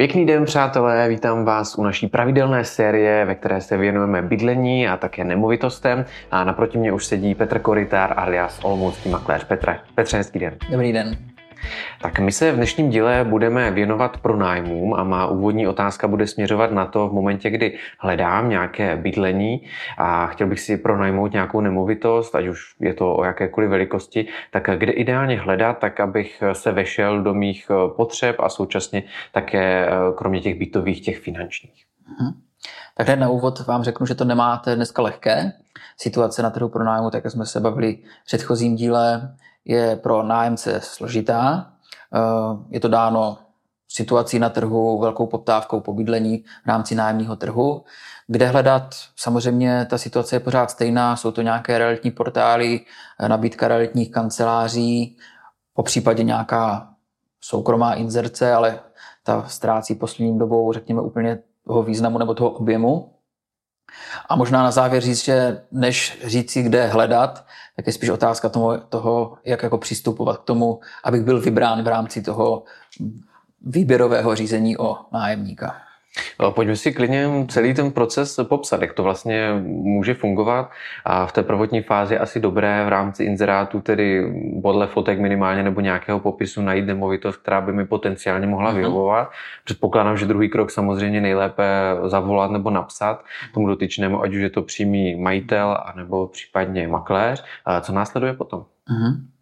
[0.00, 4.96] Pěkný den, přátelé, vítám vás u naší pravidelné série, ve které se věnujeme bydlení a
[4.96, 6.04] také nemovitostem.
[6.30, 9.44] A naproti mě už sedí Petr Koritár alias Olomoucký makléř.
[9.44, 10.56] Petre, Petře, hezký den.
[10.70, 11.16] Dobrý den.
[12.02, 16.72] Tak my se v dnešním díle budeme věnovat pronájmům a má úvodní otázka bude směřovat
[16.72, 19.66] na to v momentě, kdy hledám nějaké bydlení
[19.98, 24.70] a chtěl bych si pronajmout nějakou nemovitost, ať už je to o jakékoliv velikosti, tak
[24.76, 29.02] kde ideálně hledat, tak abych se vešel do mých potřeb a současně
[29.32, 31.84] také eh, kromě těch bytových, těch finančních.
[32.08, 32.49] Mhm.
[32.96, 35.52] Tak hned na úvod vám řeknu, že to nemáte dneska lehké.
[35.96, 40.80] Situace na trhu pronájmu, tak jak jsme se bavili v předchozím díle, je pro nájemce
[40.82, 41.72] složitá.
[42.14, 43.38] Eh, je to dáno
[43.88, 47.84] situací na trhu, velkou poptávkou po bydlení v rámci nájemního trhu.
[48.26, 48.94] Kde hledat?
[49.16, 52.80] Samozřejmě ta situace je pořád stejná, jsou to nějaké realitní portály,
[53.18, 55.16] eh, nabídka realitních kanceláří,
[55.74, 56.88] po případě nějaká
[57.40, 58.80] soukromá inzerce, ale
[59.22, 63.14] ta ztrácí posledním dobou, řekněme, úplně toho významu nebo toho objemu.
[64.28, 68.48] A možná na závěr říct, že než říct si, kde hledat, tak je spíš otázka
[68.48, 72.64] toho, toho, jak jako přistupovat k tomu, abych byl vybrán v rámci toho
[73.60, 75.89] výběrového řízení o nájemníka.
[76.50, 80.70] Pojďme si klidně celý ten proces popsat, jak to vlastně může fungovat.
[81.04, 85.80] A v té prvotní fázi asi dobré v rámci inzerátu, tedy podle fotek minimálně nebo
[85.80, 88.78] nějakého popisu najít nemovitost, která by mi potenciálně mohla mhm.
[88.78, 89.30] vyhovovat.
[89.64, 91.64] Předpokládám, že druhý krok samozřejmě nejlépe
[92.06, 93.24] zavolat nebo napsat
[93.54, 97.44] tomu dotyčnému, ať už je to přímý majitel, anebo případně makléř.
[97.64, 98.60] A co následuje potom?
[98.60, 99.39] Uh-huh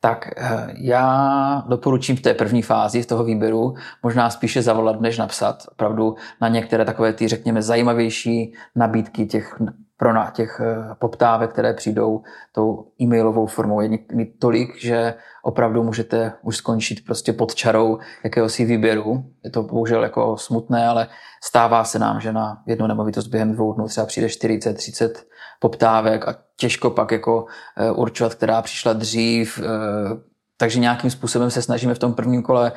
[0.00, 5.18] tak eh, já doporučím v té první fázi z toho výběru možná spíše zavolat, než
[5.18, 9.56] napsat opravdu na některé takové ty, řekněme, zajímavější nabídky těch
[9.96, 12.22] pro na těch eh, poptávek, které přijdou
[12.52, 13.80] tou e-mailovou formou.
[13.80, 13.98] Je
[14.38, 19.24] tolik, že opravdu můžete už skončit prostě pod čarou jakéhosi výběru.
[19.44, 21.08] Je to bohužel jako smutné, ale
[21.44, 25.26] stává se nám, že na jednu nemovitost během dvou dnů třeba přijde 40, 30
[25.60, 29.58] poptávek a těžko pak jako eh, určovat, která přišla dřív.
[29.58, 29.66] Eh,
[30.56, 32.72] takže nějakým způsobem se snažíme v tom prvním kole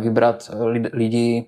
[0.00, 0.50] vybrat
[0.92, 1.46] lidi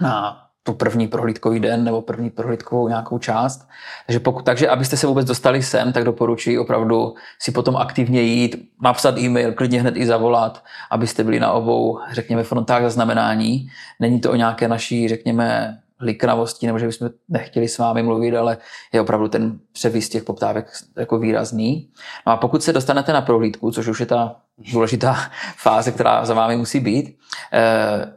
[0.00, 3.68] na tu první prohlídkový den nebo první prohlídkovou nějakou část.
[4.06, 8.56] Takže, pokud, takže abyste se vůbec dostali sem, tak doporučuji opravdu si potom aktivně jít,
[8.82, 13.68] napsat e-mail, klidně hned i zavolat, abyste byli na obou, řekněme, frontách zaznamenání.
[14.00, 18.58] Není to o nějaké naší, řekněme, liknavosti, nebo že bychom nechtěli s vámi mluvit, ale
[18.92, 21.90] je opravdu ten převis těch poptávek jako výrazný.
[22.26, 24.36] No a pokud se dostanete na prohlídku, což už je ta
[24.72, 25.16] důležitá
[25.56, 27.16] fáze, která za vámi musí být,
[27.52, 28.16] eh,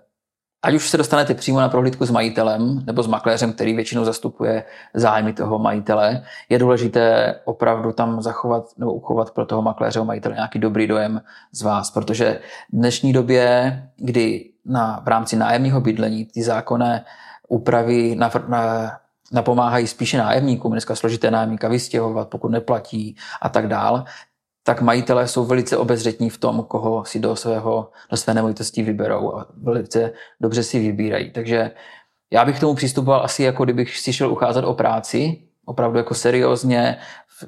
[0.64, 4.64] ať už se dostanete přímo na prohlídku s majitelem nebo s makléřem, který většinou zastupuje
[4.94, 10.60] zájmy toho majitele, je důležité opravdu tam zachovat nebo uchovat pro toho makléře majitele nějaký
[10.60, 12.40] dobrý dojem z vás, protože
[12.74, 17.06] v dnešní době, kdy na, v rámci nájemního bydlení ty zákonné
[17.50, 18.92] úpravy na, na,
[19.32, 24.04] napomáhají spíše nájemníkům, dneska složité nájemníka vystěhovat, pokud neplatí a tak dál,
[24.64, 29.36] tak majitelé jsou velice obezřetní v tom, koho si do, svého, do své nemovitosti vyberou
[29.36, 30.12] a velice
[30.42, 31.32] dobře si vybírají.
[31.32, 31.72] Takže
[32.32, 36.14] já bych k tomu přistupoval asi jako kdybych si šel ucházet o práci, opravdu jako
[36.14, 36.98] seriózně,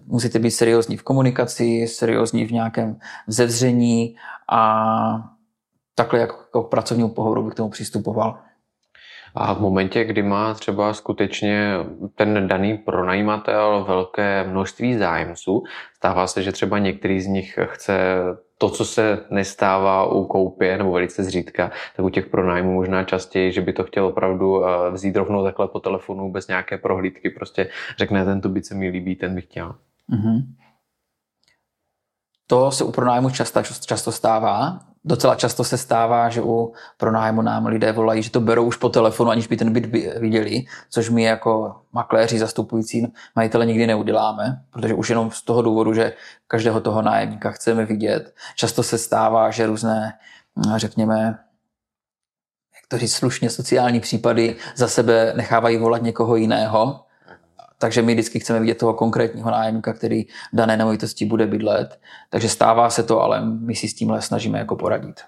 [0.05, 4.15] musíte být seriózní v komunikaci, seriózní v nějakém zevření
[4.51, 5.31] a
[5.95, 8.39] takhle jako k pracovnímu pohovoru bych k tomu přistupoval.
[9.35, 11.73] A v momentě, kdy má třeba skutečně
[12.15, 15.63] ten daný pronajímatel velké množství zájemců,
[15.95, 17.97] stává se, že třeba některý z nich chce
[18.57, 23.51] to, co se nestává u koupě, nebo velice zřídka, tak u těch pronájmů možná častěji,
[23.51, 27.69] že by to chtěl opravdu eh, vzít rovnou takhle po telefonu bez nějaké prohlídky, prostě
[27.97, 29.75] řekne, ten tu byt se mi líbí, ten bych chtěl.
[30.09, 30.41] Mm-hmm.
[32.47, 34.79] To se u pronájmu často, často stává.
[35.03, 38.89] Docela často se stává, že u pronájmu nám lidé volají, že to berou už po
[38.89, 39.85] telefonu, aniž by ten byt
[40.19, 45.93] viděli, což my jako makléři zastupující majitele nikdy neuděláme, protože už jenom z toho důvodu,
[45.93, 46.13] že
[46.47, 48.35] každého toho nájemníka chceme vidět.
[48.55, 50.13] Často se stává, že různé,
[50.75, 51.39] řekněme,
[52.75, 56.99] jak to říct slušně, sociální případy za sebe nechávají volat někoho jiného,
[57.81, 61.99] takže my vždycky chceme vidět toho konkrétního nájemníka, který v dané nemovitosti bude bydlet.
[62.29, 65.21] Takže stává se to, ale my si s tímhle snažíme jako poradit.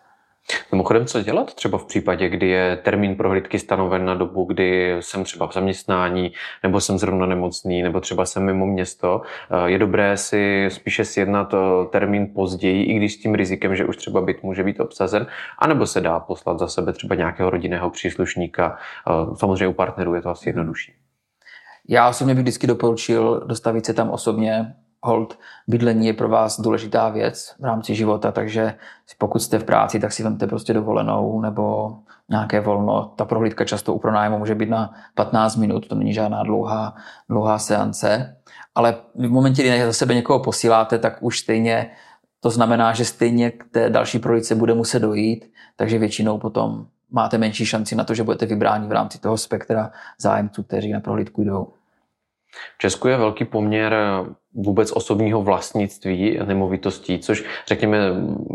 [0.72, 5.24] Mimochodem, co dělat třeba v případě, kdy je termín prohlídky stanoven na dobu, kdy jsem
[5.24, 6.32] třeba v zaměstnání,
[6.64, 9.22] nebo jsem zrovna nemocný, nebo třeba jsem mimo město.
[9.52, 11.58] Eh, je dobré si spíše sjednat eh,
[11.90, 15.28] termín později, i když s tím rizikem, že už třeba byt může být obsazen,
[15.60, 18.78] anebo se dá poslat za sebe třeba nějakého rodinného příslušníka.
[19.08, 21.03] Eh, samozřejmě u partnerů je to asi jednodušší.
[21.90, 27.10] Já osobně bych vždycky doporučil dostavit se tam osobně, hold bydlení je pro vás důležitá
[27.10, 28.74] věc v rámci života, takže
[29.18, 31.96] pokud jste v práci, tak si vemte prostě dovolenou nebo
[32.30, 33.14] nějaké volno.
[33.16, 36.96] Ta prohlídka často u pronájmu může být na 15 minut, to není žádná dlouhá,
[37.30, 38.38] dlouhá seance.
[38.76, 41.92] Ale v momentě, kdy za sebe někoho posíláte, tak už stejně
[42.40, 47.38] to znamená, že stejně k té další prohlídce bude muset dojít, takže většinou potom máte
[47.38, 51.44] menší šanci na to, že budete vybráni v rámci toho spektra zájemců, kteří na prohlídku
[51.44, 51.74] jdou.
[52.76, 53.96] V Česku je velký poměr
[54.56, 57.98] vůbec osobního vlastnictví nemovitostí, což řekněme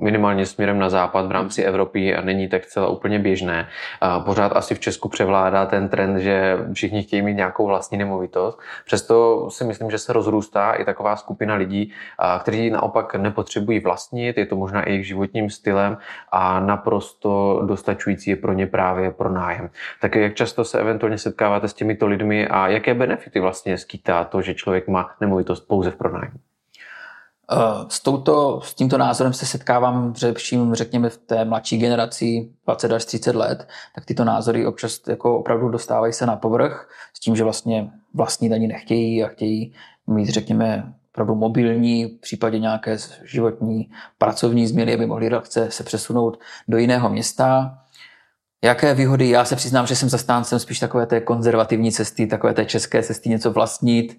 [0.02, 3.68] minimálně směrem na západ v rámci Evropy a není tak celá úplně běžné.
[4.00, 8.58] A pořád asi v Česku převládá ten trend, že všichni chtějí mít nějakou vlastní nemovitost.
[8.86, 11.92] Přesto si myslím, že se rozrůstá i taková skupina lidí,
[12.40, 15.96] kteří naopak nepotřebují vlastnit, je to možná i jejich životním stylem
[16.32, 19.70] a naprosto dostačující je pro ně právě pro nájem.
[20.00, 24.42] Tak jak často se eventuálně setkáváte s těmito lidmi a jaké benefity vlastně skýtá to,
[24.42, 26.38] že člověk má nemovitost pouze pouze v pronájmu.
[27.52, 32.92] Eh, s, touto, s tímto názorem se setkávám především, řekněme, v té mladší generaci 20
[32.92, 37.36] až 30 let, tak tyto názory občas jako opravdu dostávají se na povrch s tím,
[37.36, 39.74] že vlastně vlastní ani nechtějí a chtějí
[40.06, 46.38] mít, řekněme, opravdu mobilní, v případě nějaké životní pracovní změny, aby mohli chce se přesunout
[46.68, 47.78] do jiného města.
[48.64, 49.30] Jaké výhody?
[49.30, 53.28] Já se přiznám, že jsem zastáncem spíš takové té konzervativní cesty, takové té české cesty,
[53.28, 54.18] něco vlastnit,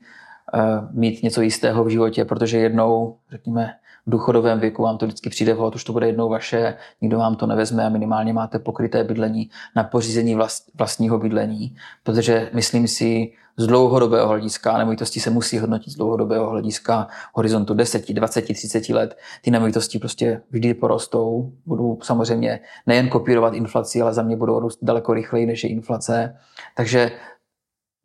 [0.91, 3.73] mít něco jistého v životě, protože jednou, řekněme,
[4.07, 7.35] v důchodovém věku vám to vždycky přijde vhod, už to bude jednou vaše, nikdo vám
[7.35, 13.31] to nevezme a minimálně máte pokryté bydlení na pořízení vlast, vlastního bydlení, protože myslím si,
[13.59, 19.17] z dlouhodobého hlediska, nemovitosti se musí hodnotit z dlouhodobého hlediska horizontu 10, 20, 30 let.
[19.41, 24.79] Ty nemovitosti prostě vždy porostou, budou samozřejmě nejen kopírovat inflaci, ale za mě budou růst
[24.81, 26.37] daleko rychleji než je inflace.
[26.77, 27.11] Takže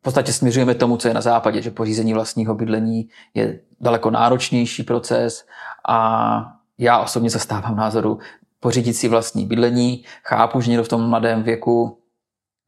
[0.05, 5.45] podstatě směřujeme tomu, co je na západě, že pořízení vlastního bydlení je daleko náročnější proces
[5.87, 6.39] a
[6.77, 8.19] já osobně zastávám názoru
[8.59, 10.03] pořídit si vlastní bydlení.
[10.23, 11.97] Chápu, že někdo v tom mladém věku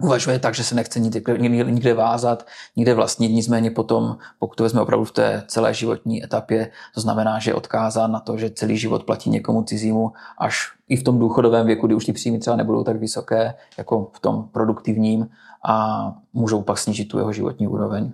[0.03, 4.81] uvažuje tak, že se nechce nikde, nikde vázat, nikde vlastnit, nicméně potom, pokud to vezme
[4.81, 8.77] opravdu v té celé životní etapě, to znamená, že je odkázán na to, že celý
[8.77, 12.55] život platí někomu cizímu, až i v tom důchodovém věku, kdy už ty příjmy třeba
[12.55, 15.29] nebudou tak vysoké, jako v tom produktivním,
[15.63, 18.13] a můžou pak snížit tu jeho životní úroveň.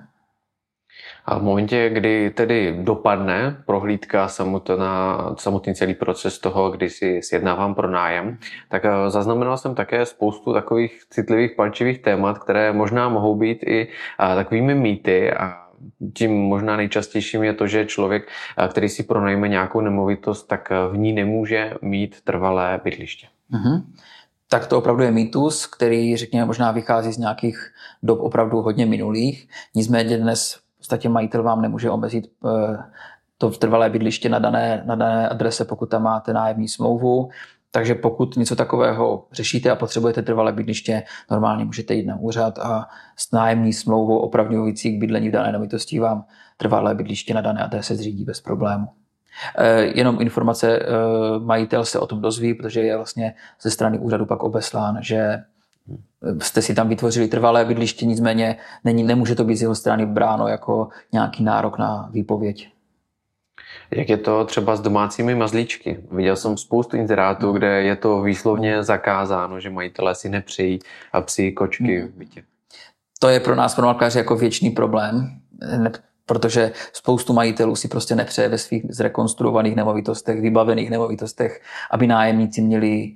[1.26, 7.76] A v momentě, kdy tedy dopadne prohlídka samotná, samotný celý proces toho, kdy si sjednávám
[7.76, 8.38] pro nájem,
[8.70, 13.88] tak eh, zaznamenal jsem také spoustu takových citlivých palčivých témat, které možná mohou být i
[13.88, 15.64] eh, takovými mýty a
[16.14, 18.28] tím možná nejčastějším je to, že člověk,
[18.58, 23.28] eh, který si pronajme nějakou nemovitost, tak v ní nemůže mít trvalé bydliště.
[23.52, 23.82] Mm-hmm
[24.54, 27.58] tak to opravdu je mýtus, který, řekněme, možná vychází z nějakých
[28.04, 29.48] dob opravdu hodně minulých.
[29.76, 32.77] Nicméně dnes podstatě majitel vám nemůže omezit eh,
[33.38, 37.30] to trvalé bydliště na dané, na dané adrese, pokud tam máte nájemní smlouvu.
[37.71, 42.88] Takže pokud něco takového řešíte a potřebujete trvalé bydliště, normálně můžete jít na úřad a
[43.18, 46.25] s nájemní smlouvou opravňující k bydlení v dané nemovitosti vám
[46.57, 48.88] trvalé bydliště na dané adrese zřídí bez problému.
[49.57, 50.85] Eh, jenom informace eh,
[51.39, 55.44] majitel se o tom dozví, protože je vlastně ze strany úřadu pak obeslán, že
[56.41, 60.47] jste si tam vytvořili trvalé bydliště, nicméně není, nemůže to být z jeho strany bráno
[60.47, 62.69] jako nějaký nárok na výpověď.
[63.91, 66.00] Jak je to třeba s domácími mazlíčky?
[66.12, 70.80] Viděl jsem spoustu inzerátů, kde je to výslovně zakázáno, že majitelé si nepřijí
[71.13, 72.44] a psí kočky v bytě.
[73.19, 75.40] To je pro nás, pro jako věčný problém
[76.25, 81.61] protože spoustu majitelů si prostě nepřeje ve svých zrekonstruovaných nemovitostech, vybavených nemovitostech,
[81.92, 83.16] aby nájemníci měli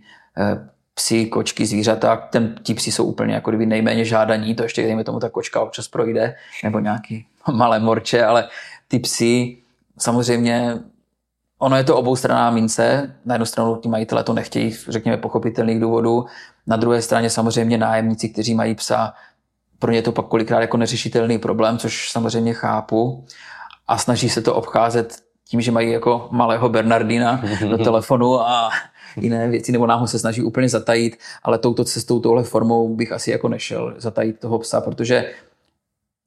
[0.98, 2.16] psy, kočky, zvířata.
[2.16, 5.62] Ten, ti psi jsou úplně jako kdyby nejméně žádaní, to ještě dejme tomu ta kočka
[5.62, 8.48] občas projde, nebo nějaký malé morče, ale
[8.88, 9.58] ty psy
[9.98, 10.80] samozřejmě
[11.60, 13.16] Ono je to oboustranná mince.
[13.26, 16.26] Na jednu stranu ti majitele to nechtějí, řekněme, pochopitelných důvodů.
[16.68, 19.14] Na druhé straně samozřejmě nájemníci, kteří mají psa,
[19.80, 23.26] pro ně je to pak kolikrát jako neřešitelný problém, což samozřejmě chápu.
[23.88, 25.16] A snaží se to obcházet
[25.50, 28.70] tím, že mají jako malého Bernardina do telefonu a
[29.18, 33.12] jiné věci, nebo nám ho se snaží úplně zatajit, ale touto cestou, touhle formou bych
[33.12, 35.34] asi jako nešel zatajit toho psa, protože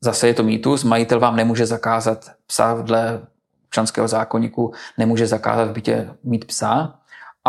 [0.04, 3.20] zase je to mýtus, majitel vám nemůže zakázat psa dle
[3.66, 6.99] občanského zákonníku, nemůže zakázat v bytě mít psa,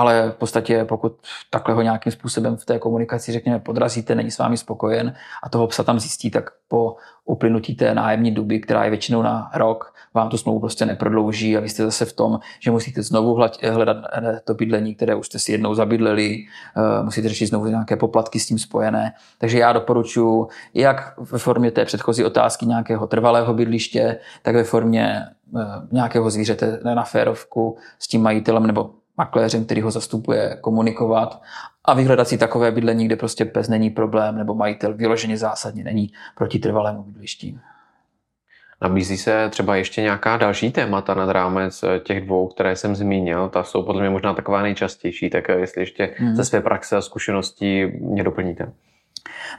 [0.02, 1.14] ale v podstatě pokud
[1.50, 5.68] takhle ho nějakým způsobem v té komunikaci, řekněme, podrazíte, není s vámi spokojen a toho
[5.68, 10.30] psa tam zjistí, tak po uplynutí té nájemní doby, která je většinou na rok, vám
[10.30, 13.40] tu smlouvu prostě neprodlouží a vy jste zase v tom, že musíte znovu
[13.72, 16.38] hledat eh, to bydlení, které už jste si jednou zabydleli,
[16.78, 19.14] eh, musíte řešit znovu nějaké poplatky s tím spojené.
[19.38, 25.26] Takže já doporučuji jak ve formě té předchozí otázky nějakého trvalého bydliště, tak ve formě
[25.60, 31.42] eh, nějakého zvířete na férovku s tím majitelem nebo makléřem, který ho zastupuje, komunikovat
[31.86, 36.12] a vyhledat si takové bydlení, kde prostě pes není problém nebo majitel vyloženě zásadně není
[36.38, 37.60] proti trvalému bydlišti.
[38.82, 43.50] Nabízí se třeba ještě nějaká další témata nad rámec těch dvou, které jsem zmínil.
[43.50, 46.36] Ta jsou podle mě možná taková nejčastější, tak jestli ještě hmm.
[46.36, 48.72] ze své praxe a zkušeností mě doplníte.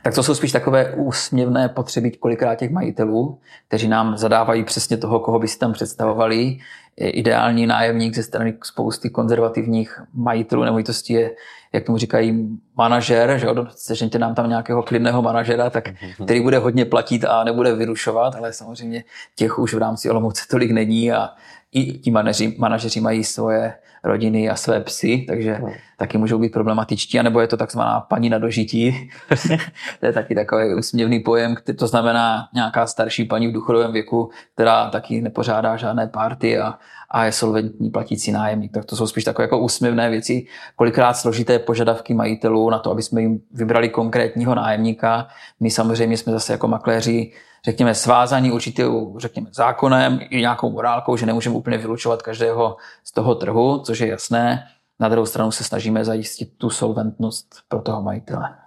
[0.03, 5.21] Tak to jsou spíš takové úsměvné potřeby kolikrát těch majitelů, kteří nám zadávají přesně toho,
[5.21, 6.59] koho by si tam představovali.
[6.97, 11.31] Ideální nájemník ze strany spousty konzervativních majitelů nemovitostí je,
[11.73, 16.25] jak tomu říkají, manažer, že sežeňte nám tam nějakého klidného manažera, tak, mhm.
[16.25, 19.05] který bude hodně platit a nebude vyrušovat, ale samozřejmě
[19.37, 21.29] těch už v rámci Olomouce tolik není a
[21.73, 25.73] i ti manažeři, manažeři mají svoje rodiny a své psy, takže no.
[25.97, 29.11] taky můžou být problematičtí, anebo je to takzvaná paní na dožití.
[30.01, 34.91] to je taky takový úsměvný pojem, to znamená nějaká starší paní v důchodovém věku, která
[34.91, 36.79] taky nepořádá žádné párty a,
[37.13, 38.73] a je solventní platící nájemník.
[38.73, 43.03] Tak to jsou spíš takové jako úsměvné věci, kolikrát složité požadavky majitelů na to, aby
[43.03, 45.29] jsme jim vybrali konkrétního nájemníka.
[45.61, 47.33] My samozřejmě jsme zase jako makléři
[47.65, 53.35] řekněme, svázaní určitou, řekněme, zákonem i nějakou morálkou, že nemůžeme úplně vylučovat každého z toho
[53.35, 54.67] trhu, což je jasné.
[55.01, 58.62] Na druhou stranu se snažíme zajistit tu solventnost pro toho majitele.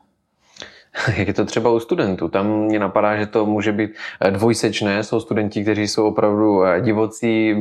[1.18, 2.28] Jak je to třeba u studentů?
[2.28, 5.04] Tam mě napadá, že to může být eh, dvojsečné.
[5.04, 7.56] Jsou studenti, kteří jsou opravdu eh, divocí,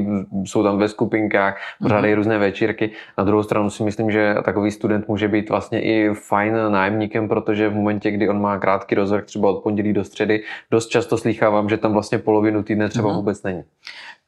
[0.44, 2.16] jsou tam ve skupinkách, pořádají mm-hmm.
[2.16, 2.90] různé večírky.
[3.18, 7.68] Na druhou stranu si myslím, že takový student může být vlastně i fajn nájemníkem, protože
[7.68, 11.68] v momentě, kdy on má krátký rozvrh, třeba od pondělí do středy, dost často slýchávám,
[11.68, 13.16] že tam vlastně polovinu týdne třeba mm-hmm.
[13.16, 13.62] vůbec není.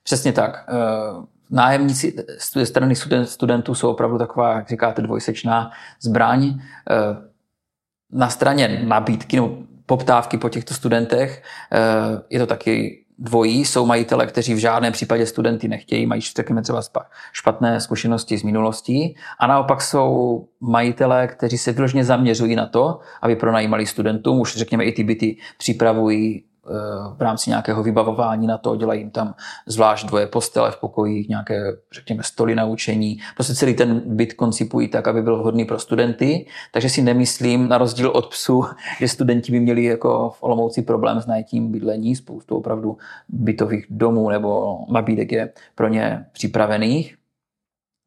[0.02, 0.64] Přesně tak.
[0.68, 2.16] Eh, nájemníci
[2.54, 2.94] ze strany
[3.24, 5.70] studentů jsou opravdu taková, jak říkáte, dvojsečná
[6.00, 6.60] zbraň
[8.12, 11.78] na straně nabídky nebo poptávky po těchto studentech eh,
[12.30, 13.64] je to taky dvojí.
[13.64, 16.82] Jsou majitele, kteří v žádném případě studenty nechtějí, mají řekněme třeba
[17.32, 19.16] špatné zkušenosti z minulostí.
[19.38, 24.40] A naopak jsou majitele, kteří se vyloženě zaměřují na to, aby pronajímali studentům.
[24.40, 26.44] Už řekněme i ty byty připravují
[27.16, 29.34] v rámci nějakého vybavování na to, dělají jim tam
[29.66, 33.18] zvlášť dvoje postele v pokojích, nějaké, řekněme, stoly na učení.
[33.34, 37.78] Prostě celý ten byt koncipují tak, aby byl vhodný pro studenty, takže si nemyslím, na
[37.78, 38.64] rozdíl od psu,
[39.00, 42.96] že studenti by měli jako v Olomouci problém s najítím bydlení, spoustu opravdu
[43.28, 47.16] bytových domů nebo nabídek je pro ně připravených.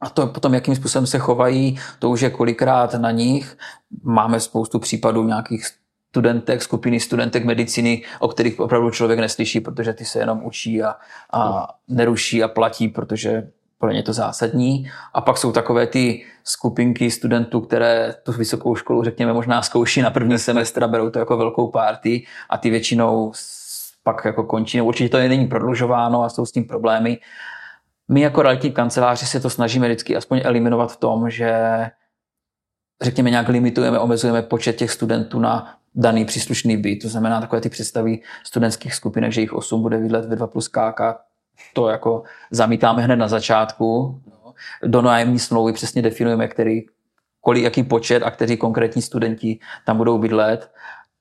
[0.02, 3.58] A to potom, jakým způsobem se chovají, to už je kolikrát na nich.
[4.04, 5.66] Máme spoustu případů nějakých
[6.10, 10.96] studentek, skupiny studentek medicíny, o kterých opravdu člověk neslyší, protože ty se jenom učí a,
[11.34, 13.48] a neruší a platí, protože
[13.78, 14.92] pro ně to zásadní.
[15.14, 20.10] A pak jsou takové ty skupinky studentů, které tu vysokou školu, řekněme, možná zkouší na
[20.10, 23.32] první semestr a berou to jako velkou party a ty většinou
[24.04, 24.78] pak jako končí.
[24.78, 27.20] No, určitě to není prodlužováno a jsou s tím problémy.
[28.08, 31.52] My jako realitní kanceláři se to snažíme vždycky aspoň eliminovat v tom, že
[33.02, 36.96] řekněme nějak limitujeme, omezujeme počet těch studentů na daný příslušný byt.
[36.96, 40.68] To znamená takové ty představy studentských skupinek, že jich 8 bude bydlet ve 2 plus
[40.68, 41.02] KK.
[41.74, 44.22] To jako zamítáme hned na začátku.
[44.84, 46.82] Do nájemní smlouvy přesně definujeme, který,
[47.42, 50.72] kolik, jaký počet a kteří konkrétní studenti tam budou bydlet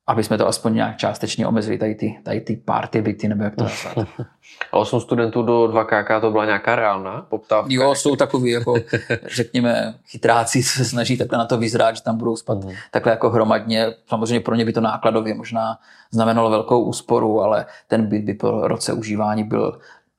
[0.09, 3.57] aby jsme to aspoň nějak částečně omezili, tady ty, tady ty party byty, nebo jak
[3.57, 4.09] to nazvat.
[4.73, 7.69] A 8 studentů do 2KK to byla nějaká reálná poptávka?
[7.73, 8.75] Jo, jsou takový, jako
[9.35, 12.73] řekněme, chytráci, se snaží takhle na to vyzrát, že tam budou spát mm.
[12.91, 13.87] takhle jako hromadně.
[14.07, 15.79] Samozřejmě pro ně by to nákladově možná
[16.11, 19.79] znamenalo velkou úsporu, ale ten byt by po roce užívání byl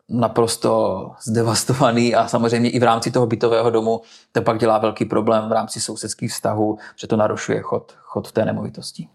[0.09, 5.49] naprosto zdevastovaný a samozřejmě i v rámci toho bytového domu to pak dělá velký problém
[5.49, 9.07] v rámci sousedských vztahů, že to narušuje chod, chod té nemovitosti.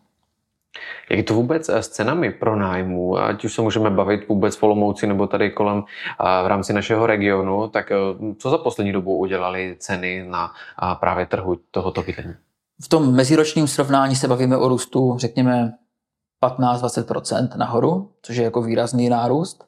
[1.10, 3.18] Jak je to vůbec s cenami pro nájmu?
[3.18, 5.84] Ať už se můžeme bavit vůbec v Olomouci nebo tady kolem
[6.44, 7.94] v rámci našeho regionu, tak e,
[8.38, 10.52] co za poslední dobu udělali ceny na
[11.00, 12.34] právě trhu tohoto bydlení?
[12.82, 15.72] V tom meziročním srovnání se bavíme o růstu, řekněme,
[16.42, 19.64] 15-20% nahoru, což je jako výrazný nárůst.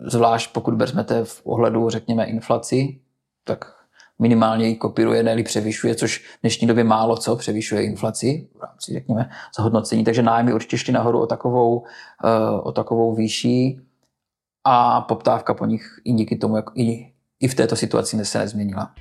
[0.00, 3.00] Zvlášť pokud vezmete v ohledu, řekněme, inflaci,
[3.44, 3.77] tak
[4.18, 8.92] minimálně ji kopíruje, ne převyšuje, což v dnešní době málo co převyšuje inflaci v rámci,
[8.92, 10.04] řekněme, zhodnocení.
[10.04, 11.84] Takže nájmy určitě šly nahoru o takovou,
[12.24, 13.80] eh, o takovou výší
[14.64, 18.94] a poptávka po nich i díky tomu, jak i, i v této situaci se nezměnila.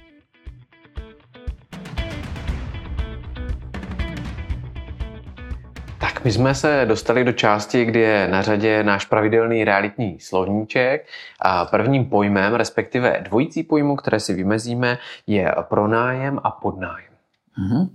[6.24, 11.08] My jsme se dostali do části, kdy je na řadě náš pravidelný realitní slovníček
[11.40, 14.98] a prvním pojmem, respektive dvojící pojmu, které si vymezíme,
[15.28, 17.14] je pronájem a podnájem.
[17.60, 17.90] Mm-hmm.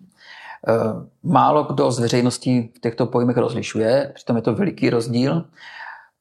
[1.23, 5.45] Málo kdo z veřejnosti v těchto pojmech rozlišuje, přitom je to veliký rozdíl.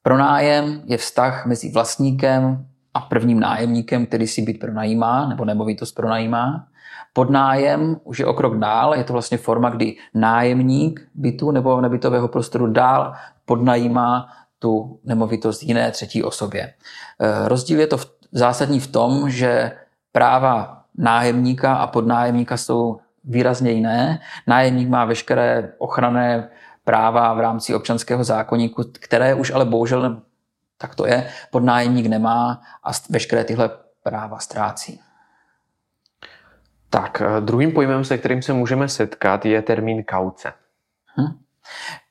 [0.03, 6.68] Pronájem je vztah mezi vlastníkem a prvním nájemníkem, který si byt pronajímá nebo nemovitost pronajímá.
[7.14, 12.28] Podnájem už je o krok dál, je to vlastně forma, kdy nájemník bytu nebo nebytového
[12.28, 13.14] prostoru dál
[13.46, 14.28] podnajímá
[14.60, 16.62] tu nemovitost jiné třetí osobě.
[16.62, 16.74] E,
[17.48, 19.72] rozdíl je to v, zásadní v tom, že
[20.12, 24.20] práva nájemníka a podnájemníka jsou výrazně jiné.
[24.48, 26.50] Nájemník má veškeré ochranné
[26.84, 30.22] práva v rámci občanského zákonníku, které už ale bohužel
[30.82, 33.70] tak to je, podnájemník nemá a veškeré tyhle
[34.04, 35.00] práva ztrácí.
[36.90, 40.54] Tak, eh, druhým pojmem, se kterým se můžeme setkat, je termín kauce.
[41.18, 41.42] Hm.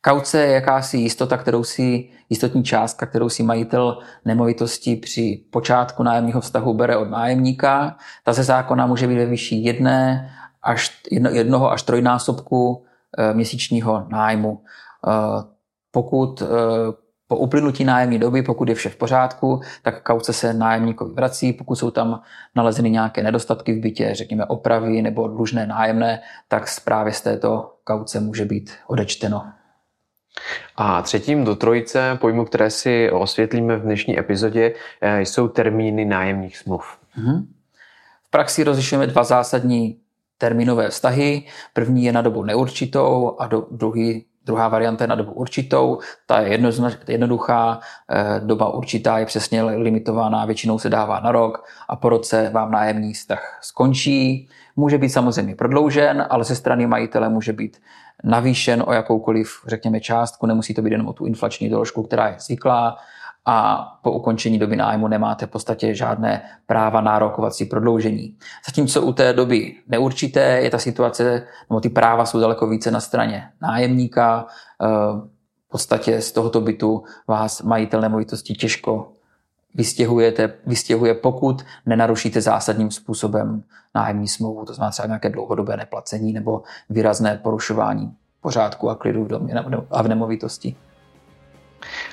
[0.00, 6.40] Kauce je jakási jistota, kterou si, jistotní částka, kterou si majitel nemovitosti při počátku nájemního
[6.40, 7.96] vztahu bere od nájemníka.
[8.24, 10.30] Ta ze zákona může být ve výši jedné
[10.62, 12.84] až, jedno, jednoho až trojnásobku
[13.18, 14.62] e, měsíčního nájmu.
[14.62, 15.10] E,
[15.90, 16.46] pokud e,
[17.30, 21.52] po uplynutí nájemní doby, pokud je vše v pořádku, tak kauce se nájemníkovi vrací.
[21.52, 22.22] Pokud jsou tam
[22.54, 28.20] nalezeny nějaké nedostatky v bytě, řekněme opravy nebo dlužné nájemné, tak právě z této kauce
[28.20, 29.46] může být odečteno.
[30.76, 36.56] A třetím do trojice pojmu, které si osvětlíme v dnešní epizodě, eh, jsou termíny nájemních
[36.58, 36.98] smluv.
[37.18, 37.46] Mm-hmm.
[38.26, 40.00] V praxi rozlišujeme dva zásadní
[40.38, 41.46] termínové vztahy.
[41.72, 46.40] První je na dobu neurčitou a do, druhý Druhá varianta je na dobu určitou, ta
[46.40, 46.58] je
[47.08, 47.80] jednoduchá,
[48.10, 52.70] eh, doba určitá je přesně limitovaná, většinou se dává na rok a po roce vám
[52.70, 54.48] nájemní vztah skončí.
[54.76, 57.76] Může být samozřejmě prodloužen, ale ze strany majitele může být
[58.24, 62.36] navýšen o jakoukoliv, řekněme, částku, nemusí to být jenom o tu inflační doložku, která je
[62.38, 62.96] zvyklá
[63.46, 68.36] a po ukončení doby nájmu nemáte v podstatě žádné práva nárokovat si prodloužení.
[68.66, 73.00] Zatímco u té doby neurčité je ta situace, nebo ty práva jsou daleko více na
[73.00, 74.46] straně nájemníka,
[74.82, 74.86] eh,
[75.66, 79.12] v podstatě z tohoto bytu vás majitel nemovitosti těžko
[79.74, 83.62] vystěhujete, vystěhuje, pokud nenarušíte zásadním způsobem
[83.94, 89.28] nájemní smlouvu, to znamená třeba nějaké dlouhodobé neplacení nebo výrazné porušování pořádku a klidu v
[89.28, 89.54] domě
[89.90, 90.76] a v nemovitosti.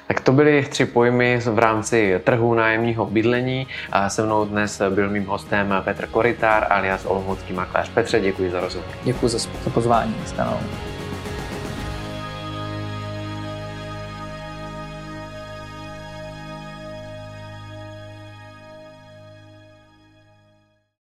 [0.08, 3.68] Tak to byly tři pojmy v rámci trhu nájemního bydlení.
[3.92, 7.90] A se mnou dnes byl mým hostem Petr Koritár alias Olomoucký makléř.
[7.90, 8.90] Petře, děkuji za rozhovor.
[9.04, 10.16] Děkuji za pozvání.
[10.26, 10.60] Stanou.